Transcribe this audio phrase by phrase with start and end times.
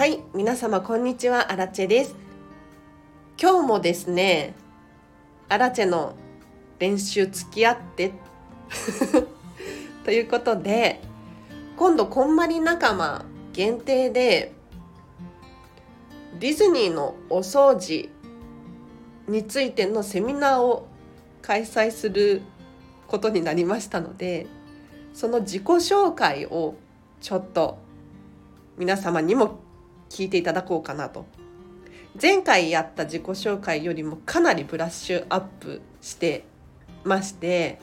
[0.00, 1.52] はい皆様こんにちは。
[1.52, 2.16] アラチェです。
[3.38, 4.54] 今日もですね
[5.50, 6.14] アラチェの
[6.78, 8.14] 練習付き合って
[10.02, 11.02] ということで
[11.76, 14.54] 今度こんまり仲間限定で
[16.38, 18.08] ディズニーのお掃除
[19.28, 20.86] についてのセミナーを
[21.42, 22.40] 開催する
[23.06, 24.46] ことになりましたので
[25.12, 26.76] その自己紹介を
[27.20, 27.76] ちょっと
[28.78, 29.68] 皆様にも
[30.10, 31.24] 聞いていただこうかなと。
[32.20, 36.44] 前回やった自己紹介よりもかなりブラッシュアップして
[37.04, 37.78] まして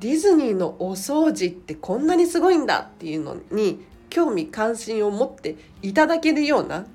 [0.00, 6.86] ディズニーのお掃除ってこんなにすごいんだっていうのに興味関心を持っていただけるような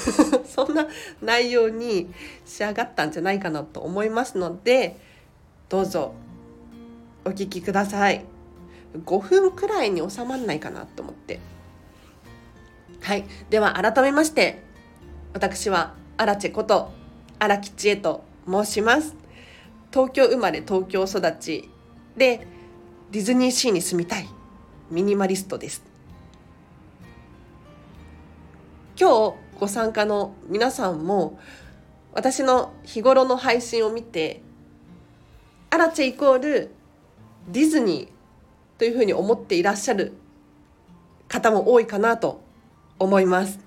[0.44, 0.88] そんな
[1.22, 2.12] 内容に
[2.44, 4.96] 仕上がったんじゃないかなと思いますので
[5.68, 6.14] どうぞ
[7.24, 8.24] お聞きください。
[9.04, 11.38] 5分くらいに収まらないかなと思って。
[13.02, 13.24] はい。
[13.48, 14.62] では改めまして
[15.32, 16.92] 私はアラチェこと
[17.38, 19.16] 荒木千恵と申します。
[19.92, 21.68] 東京生まれ東京育ち
[22.16, 22.46] で
[23.10, 24.28] ディズニーシーに住みたい
[24.90, 25.82] ミニマリストです。
[28.98, 31.38] 今日ご参加の皆さんも
[32.12, 34.42] 私の日頃の配信を見て
[35.70, 36.70] アラチェイコール
[37.48, 40.12] ディズニーというふうに思っていらっしゃる
[41.28, 42.42] 方も多いかなと
[43.00, 43.58] 思います。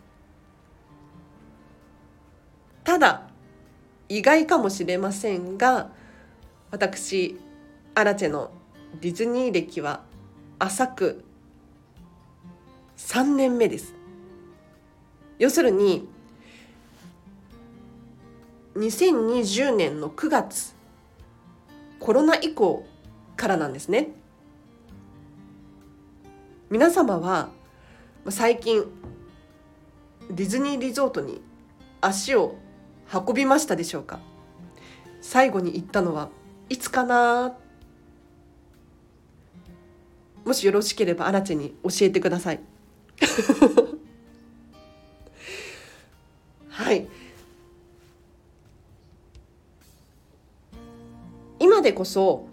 [2.84, 3.28] ただ
[4.08, 5.90] 意外かもしれませんが
[6.72, 7.40] 私
[7.96, 8.52] アラチェの
[9.02, 10.04] ディズニー歴は
[10.60, 11.24] 浅く
[12.98, 13.96] 3年目です。
[15.40, 16.08] 要するに
[18.76, 20.76] 2020年の9月
[22.00, 22.86] コロナ以降
[23.36, 24.10] からなんですね。
[26.70, 27.50] 皆様は
[28.30, 28.86] 最近
[30.30, 31.42] ディズニーリゾートに
[32.02, 32.56] 足を
[33.14, 34.20] 運びましたでしょうか？
[35.22, 36.30] 最後に行ったのは
[36.70, 37.56] いつかな？
[40.46, 42.60] もしよろしければアラチェに教えてください。
[46.70, 47.08] はい。
[51.60, 52.48] 今でこそ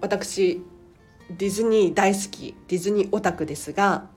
[0.00, 0.62] 私
[1.30, 4.08] ディズニー大好きディズニーオタクですが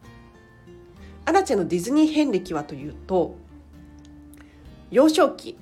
[1.27, 3.35] アラチェのディズニー遍歴はというと
[4.91, 5.57] 幼少期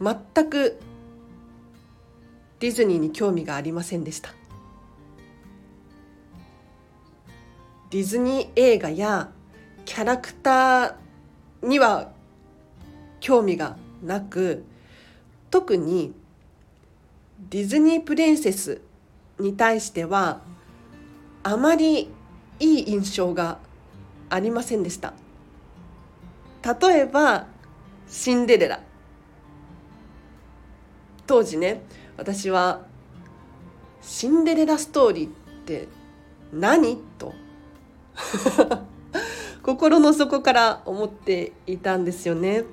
[0.00, 0.78] 全く
[2.60, 4.30] ディズニーに興味がありませんでした。
[7.90, 9.32] ディズニー映画や
[9.84, 12.12] キャラクターには
[13.18, 14.64] 興味がなく
[15.50, 16.14] 特に
[17.50, 18.82] ディズニープリンセス
[19.40, 20.42] に対しては
[21.42, 22.08] あまり
[22.60, 23.58] いい印象が
[24.30, 25.14] ありませんでした。
[26.64, 27.46] 例えば
[28.08, 28.80] シンデレラ。
[31.26, 31.82] 当時ね
[32.16, 32.82] 私は
[34.02, 35.30] シンデレラストーリーっ
[35.64, 35.88] て
[36.52, 36.98] 何？
[37.18, 37.34] と。
[39.62, 42.64] 心の底から思っていたんですよね。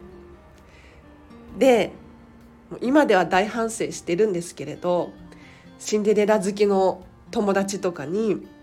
[1.58, 1.94] で
[2.82, 5.12] 今では大反省してるんですけれど
[5.80, 8.48] シンデレラ好きの友達とかに「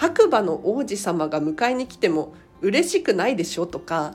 [0.00, 4.14] 白馬の王子様が迎えに来ても嬉しくないでしょ」とか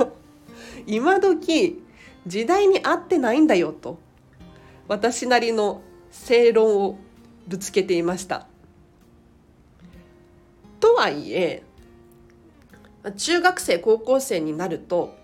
[0.86, 1.82] 今時
[2.26, 3.98] 時代に合ってないんだよと
[4.88, 6.98] 私なりの正論を
[7.48, 8.46] ぶつけていました。
[10.80, 11.62] とはいえ
[13.16, 15.14] 中学生高校生になると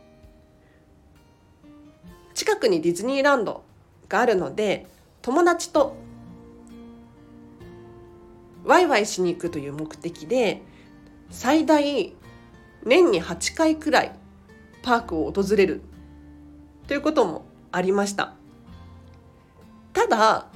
[2.32, 3.62] 近くにディズニーランド
[4.09, 4.86] があるので
[5.20, 5.94] 友達と
[8.72, 10.62] ワイワイしに行くという目的で
[11.28, 12.15] 最大
[12.87, 14.12] 年に8回くらい
[14.83, 15.83] パークを訪れる
[16.88, 18.34] ということもありました。
[19.92, 20.47] ただ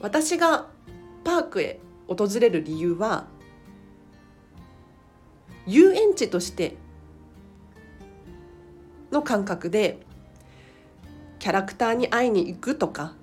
[0.00, 0.66] 私が
[1.22, 1.78] パークへ
[2.08, 3.28] 訪れる理由は
[5.64, 6.74] 遊園地として
[9.12, 10.00] の感覚で
[11.38, 13.14] キャラクターに会いに行くとか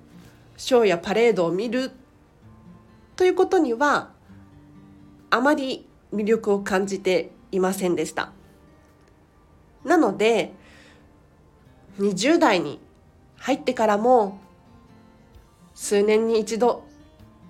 [0.56, 1.92] ショーやパレードを見る
[3.20, 4.12] ということには
[5.30, 8.32] あまり魅力を感じていませんでした。
[9.84, 10.54] なので
[12.00, 12.80] 20代に
[13.36, 14.40] 入ってからも
[15.74, 16.86] 数年に一度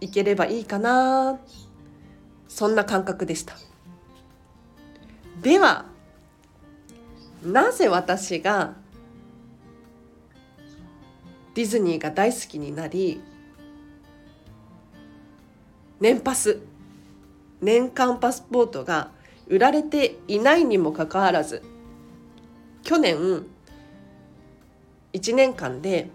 [0.01, 1.37] 行ければいいかな
[2.47, 3.55] そんな感覚でした。
[5.43, 5.85] では
[7.43, 8.73] なぜ私が
[11.53, 13.21] ディズニーが大好きになり
[15.99, 16.59] 年パス。
[17.61, 19.11] 年間パスポートが
[19.47, 21.61] 売られていないにもかかわらず
[22.83, 23.43] 去年
[25.11, 26.09] 1年間で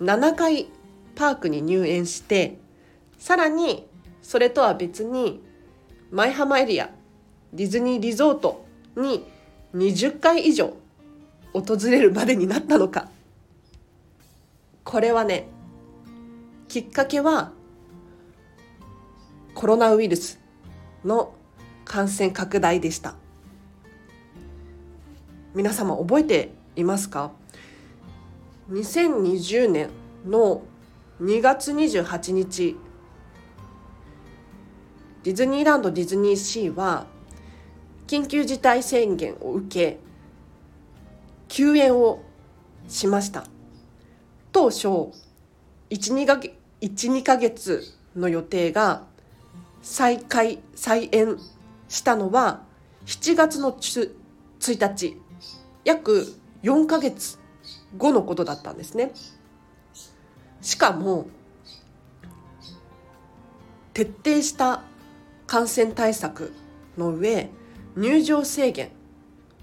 [0.00, 0.68] 7回
[1.14, 2.58] パークに入園して
[3.18, 3.86] さらに
[4.22, 5.42] それとは別に
[6.10, 6.90] 舞浜エリア
[7.52, 8.64] ディズニーリゾート
[8.96, 9.26] に
[9.74, 10.74] 20回以上
[11.52, 13.10] 訪れるまでになったのか。
[14.84, 15.48] これはね
[16.68, 17.52] きっかけは
[19.56, 20.38] コロナウイルス
[21.02, 21.34] の
[21.86, 23.14] 感染拡大でした。
[25.54, 27.32] 皆様覚えていますか
[28.70, 29.88] ？2020年
[30.26, 30.60] の
[31.22, 32.76] 2月28日
[35.22, 37.06] ディズニーランドディズニーシーは
[38.06, 39.98] 緊急事態宣言を受け
[41.48, 42.22] 休園を
[42.88, 43.44] しました。
[44.52, 44.88] 当初
[45.88, 49.15] 12か月の予定が
[49.88, 51.38] 再開再演
[51.88, 52.64] したのは
[53.04, 54.10] 7月の1
[54.60, 55.16] 日
[55.84, 56.34] 約
[56.64, 57.38] 4ヶ月
[57.96, 59.12] 後のことだったんですね。
[60.60, 61.28] しかも
[63.94, 64.82] 徹底した
[65.46, 66.52] 感染対策
[66.98, 67.48] の上
[67.96, 68.90] 入場制限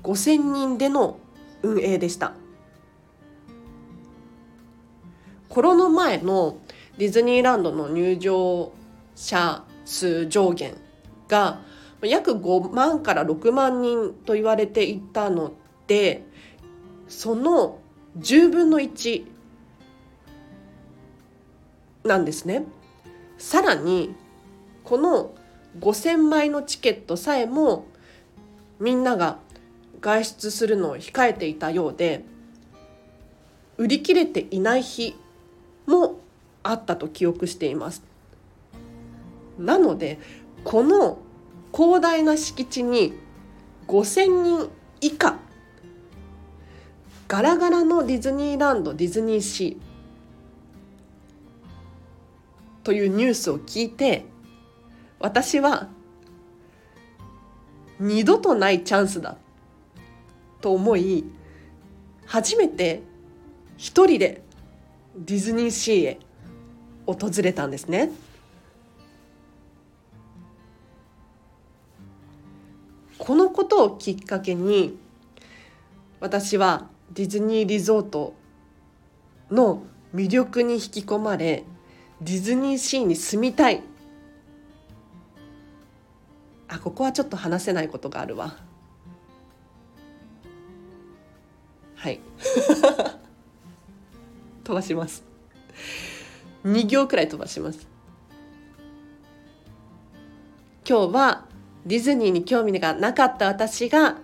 [0.03, 1.19] 5000人での
[1.63, 2.31] 運営でした。
[5.49, 6.59] コロナ前の
[6.97, 8.71] ディズニーランドの入場
[9.15, 10.75] 者数上限
[11.27, 11.61] が
[12.01, 15.53] 約5万から6万人と言われていたの
[15.87, 16.23] で
[17.07, 17.79] その
[18.19, 19.25] 10分の1
[22.03, 22.65] なんですね。
[23.37, 24.13] さらに
[24.83, 25.33] この
[25.79, 27.85] 5,000枚のチケットさえも
[28.79, 29.39] みんなが
[30.01, 32.25] 外出するのを控えていたようで
[33.77, 35.15] 売り切れていない日
[35.87, 36.19] も
[36.61, 38.12] あったと記憶しています。
[39.57, 40.19] なので
[40.63, 41.19] この
[41.73, 43.13] 広大な敷地に
[43.87, 44.69] 5,000人
[45.01, 45.37] 以下
[47.27, 49.93] ガラガラのディズニーランドディズニーシー
[52.83, 54.25] というニュースを聞いて
[55.19, 55.87] 私は
[57.99, 59.37] 二度とないチャンスだ
[60.61, 61.23] と思い
[62.25, 63.01] 初めて
[63.77, 64.43] 一人で
[65.15, 66.19] ディズニーシーへ
[67.05, 68.11] 訪れたんですね。
[73.23, 74.99] このことをきっかけに
[76.19, 78.33] 私はディズニーリゾート
[79.49, 79.83] の
[80.13, 81.63] 魅力に引き込まれ
[82.19, 83.81] ディズニーシーに住みたい。
[86.67, 88.57] あここはちょっと話せないことがあるわ。
[91.95, 92.19] はい。
[94.65, 95.23] 飛ばします。
[96.65, 97.87] 2行くらい飛ばします。
[100.85, 101.52] 今日は
[101.85, 104.17] ディズニーに興味がなかった私が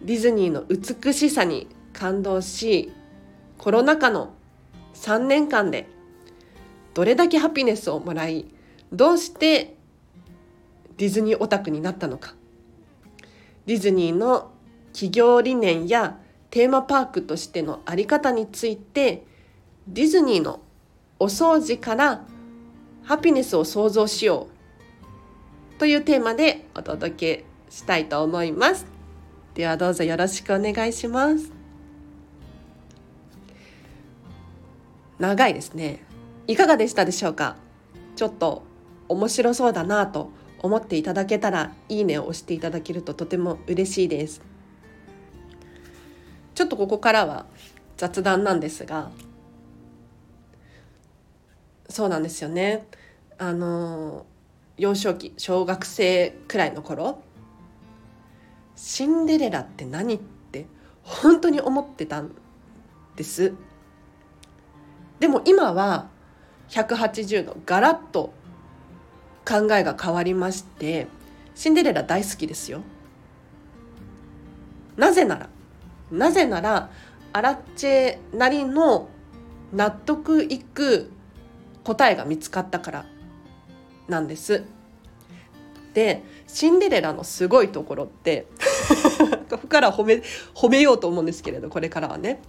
[0.00, 2.92] ディズニーの美しさに感動し
[3.58, 4.34] コロナ禍の
[4.94, 5.88] 3年間で
[6.94, 8.46] どれだけハピネスをもらい
[8.92, 9.76] どうして
[10.96, 12.34] ディズニーオタクになったのか。
[13.66, 14.50] ディズニーの
[14.92, 16.18] 企業理念や
[16.50, 19.24] テーマパークとしての在り方について
[19.88, 20.60] ディズニーの
[21.18, 22.24] お掃除から
[23.04, 24.51] ハピネスを創造しよう。
[25.82, 28.86] というテーマでお届けしたいと思います。
[29.54, 31.50] ではどうぞよろしくお願いします。
[35.18, 36.04] 長いですね。
[36.46, 37.56] いかがでしたでしょうか？
[38.14, 38.62] ちょっと
[39.08, 44.40] 面白そうだなと思っていただけたらいいねを押していただけるととても嬉しいです。
[46.54, 47.46] ちょっとここからは
[47.96, 49.10] 雑談なんですが
[51.88, 52.86] そうなんですよね。
[53.36, 54.26] あの
[54.78, 57.22] 幼少期小学生くらいの頃
[58.74, 60.66] シンデレラって何って
[61.02, 62.32] 本当に思ってたん
[63.16, 63.52] です。
[65.20, 66.08] でも今は
[66.68, 68.32] 180度ガラッと
[69.46, 71.06] 考えが変わりまして
[71.54, 72.80] シンデレラ大好きですよ。
[74.96, 75.48] なぜなら
[76.10, 76.90] なぜなら
[77.32, 79.08] アラッチェなりの
[79.72, 81.10] 納得いく
[81.84, 83.11] 答えが見つかったから。
[84.08, 84.64] なんです
[85.94, 88.46] でシンデレラのすごいところって
[89.50, 90.22] ここから褒め
[90.54, 92.40] 褒めようと思うんですけれどこれからはね。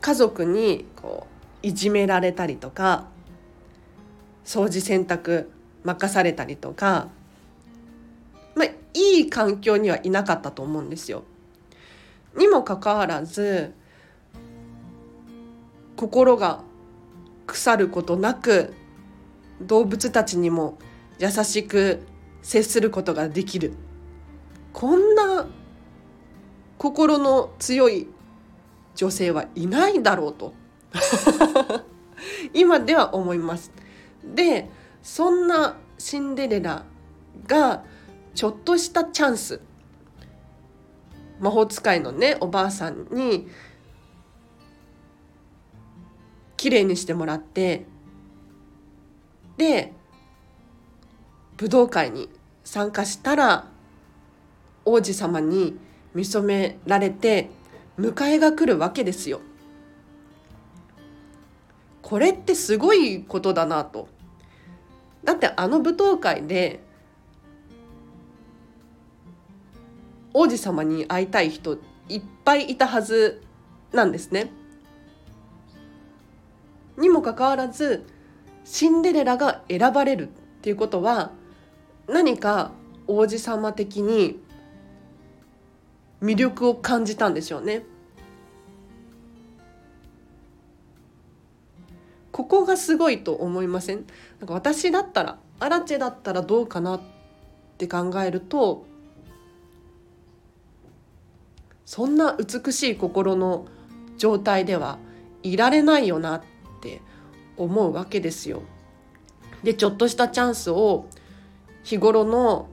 [0.00, 1.26] 家族にこ
[1.62, 3.08] ういじめられたりとか
[4.46, 5.48] 掃除洗濯
[5.84, 7.08] 任されたりとか、
[8.54, 11.24] まあ、いい環境にはいなかったと思うんですよ。
[12.38, 13.74] にもかかわらず
[15.96, 16.62] 心が
[17.46, 18.72] 腐ることなく
[19.60, 20.78] 動物たちにも
[21.18, 22.06] 優しく
[22.42, 23.74] 接することができる
[24.72, 25.48] こんな
[26.78, 28.06] 心の強い
[28.94, 30.54] 女性はいないだろうと
[32.54, 33.72] 今では思います。
[34.24, 34.70] で
[35.02, 36.84] そんなシンデレラ
[37.46, 37.84] が
[38.34, 39.60] ちょっとしたチャンス
[41.40, 43.48] 魔法使いのねおばあさんに
[46.56, 47.86] 綺麗にしてもらって
[49.56, 49.92] で
[51.56, 52.28] 武道会に
[52.64, 53.66] 参加したら
[54.84, 55.76] 王子様に
[56.14, 57.50] 見初められて
[57.98, 59.40] 迎えが来るわけですよ。
[62.00, 64.08] これってすごいことだなと。
[65.24, 66.80] だってあの舞踏会で
[70.34, 73.42] 王子様に会いたい人いっぱいいたはず
[73.92, 74.50] なんですね。
[76.96, 78.04] にもかかわらず
[78.64, 80.30] シンデレラが選ばれるっ
[80.60, 81.30] ていうことは
[82.08, 82.72] 何か
[83.06, 84.40] 王子様的に
[86.20, 87.84] 魅力を感じたんでしょうね。
[92.32, 94.04] ここがすごいと思いません？
[94.40, 97.00] なんか私だったらアラチェだったらどうかなっ
[97.78, 98.84] て考えると
[101.88, 103.64] そんな美しい心の
[104.18, 104.98] 状態では
[105.42, 106.42] いられないよなっ
[106.82, 107.00] て
[107.56, 108.60] 思うわけですよ。
[109.62, 111.06] でちょっとしたチャンスを
[111.84, 112.68] 日頃の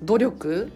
[0.00, 0.72] 努力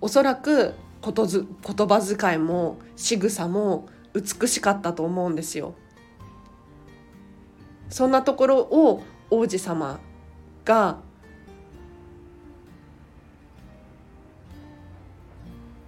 [0.00, 5.72] おそらくことず言葉遣いも仕草も美しかったと思うんですよ。
[7.90, 10.00] そんなところを王子様
[10.64, 10.98] が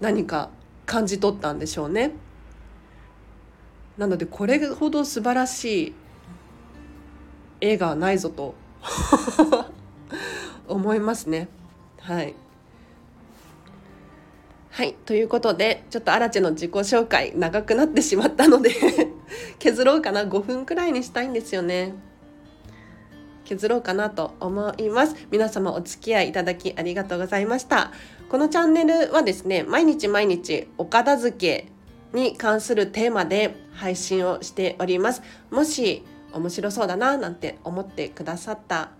[0.00, 0.50] 何か
[0.88, 2.12] 感じ取ったんでしょうね。
[3.98, 5.94] なのでこれほど素晴らしい
[7.60, 8.54] 映画はないぞと
[10.66, 11.48] 思いますね。
[12.00, 12.34] はい。
[14.70, 14.94] はい。
[15.04, 18.70] ということで、ちょっとアラチェの自己紹介長くなってしまったので
[19.58, 20.24] 削ろうかな。
[20.24, 21.92] 5分くらいにしたいんですよね。
[23.48, 25.16] 削ろうかなと思います。
[25.30, 27.92] 皆様お付き合いいただきありがとうございました。
[28.28, 31.72] このチャンネルはですね、毎日毎日お片付け
[32.12, 35.22] に関するテーマで配信をしております。
[35.50, 38.90] もし面白そうだななんて思ってくださった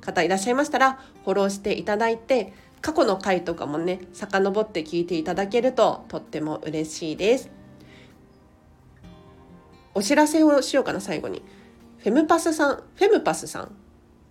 [0.00, 7.50] 方いらっしゃいましたらフォローしていただいて過去の回とかもね遡って聞いていただけるととっても嬉しいです
[9.94, 11.42] お知らせをしようかな最後に
[11.98, 13.76] フェムパスさんフェムパスさん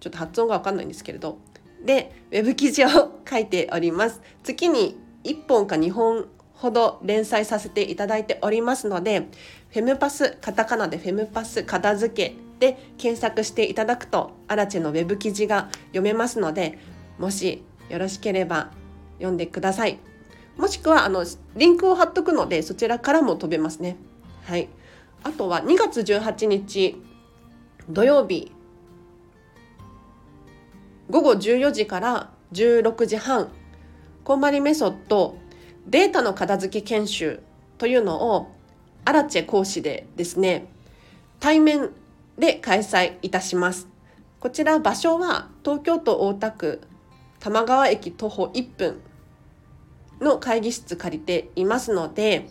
[0.01, 1.37] ちょっと発音がわかんないんですけれど。
[1.85, 4.21] でウェブ記事を書いております。
[4.43, 9.27] 月に1本か2本ほど連載させていただいておりますので
[9.69, 16.77] フェムパスカタカナでフェムパス片付けで検索していただくとアラチェのウェブ記事が読めますので
[17.17, 18.69] もしよろしければ
[19.17, 19.97] 読んでください。
[20.57, 23.97] もしくはあのリンクを貼っとくのでそちらからも飛べますね。
[24.43, 24.69] はい。
[25.23, 27.01] あとは2月18日
[27.89, 28.51] 土曜日
[31.11, 33.51] 午後14時から16時半
[34.23, 35.35] こんまりメソッド
[35.85, 37.41] データの片付け研修
[37.77, 38.55] というのを
[39.03, 40.67] アラチェ講師でですね
[41.41, 41.89] 対面
[42.37, 43.89] で開催いたします。
[44.39, 46.79] こちら場所は東京都大田区
[47.41, 49.01] 玉川駅徒歩1分
[50.21, 52.47] の会議室借りていますので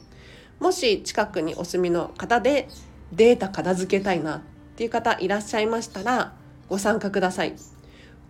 [0.60, 2.68] もし近くにお住みの方で
[3.10, 4.40] データ片付けたいなっ
[4.76, 6.34] ていう方いらっしゃいましたら
[6.68, 7.54] ご参加ください。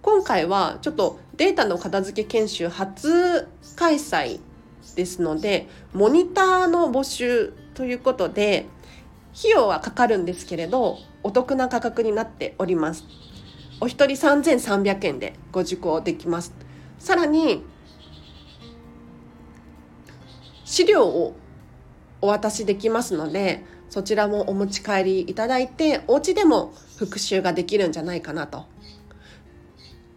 [0.03, 4.41] 今回はちょっとデータの片付け研修初開催
[4.97, 8.67] ですのでモニターの募集ということで
[9.39, 13.05] 費用はかかるんですけれどお得な価格になっております。
[13.83, 16.53] お一人3300円でご受講できます。
[16.99, 17.63] さらに
[20.65, 21.35] 資料を
[22.21, 28.67] お渡しできますのでそちらもお持ち帰りいただいてお家でも復習ができるんじゃないかなと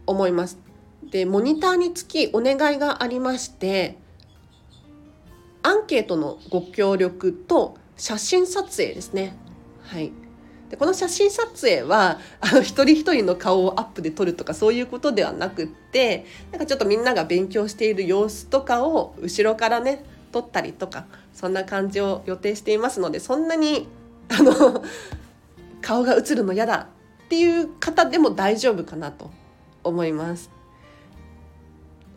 [0.05, 0.57] 思います。
[1.12, 3.98] でモニターにつきお願いがありまして
[5.62, 9.36] アンケートのご協力と写真撮影ですね。
[9.83, 10.12] はい、
[10.69, 23.88] でこの写真撮影はあの一人一人の顔をアップで撮るとかそういうことではなくってなんかちょっとみんなが勉強している様子とかを後ろからね撮ったりとかそんな感じを予定していますのでそんなに
[24.29, 24.83] あの
[25.81, 26.89] 顔が映るの嫌だ
[27.25, 29.29] っていう方でも大丈夫かなと
[29.83, 30.49] 思います。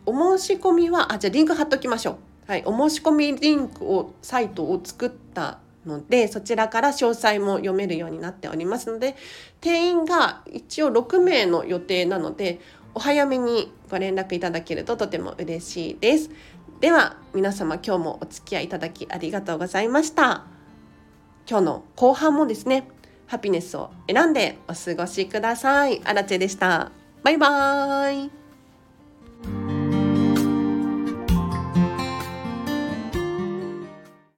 [0.05, 2.17] お申し込みは、あ、じゃあリンク貼っときましょう。
[2.51, 9.15] はい、お申し込みリンクを、サイトを作ったのでそちらから詳細も読めるようになっておりますので
[9.61, 12.59] 定員が一応6名の予定なので
[12.93, 16.29] お早めにご連絡いただけるととても嬉しいです。
[16.79, 20.45] では皆様今日もお付き合いいただきありがとうございました。
[21.49, 22.87] 今日の後半もですね
[23.27, 26.01] ハピネスを選んでお過ごしください。
[26.05, 26.96] アラチェでした。
[27.27, 28.46] バイバーイ。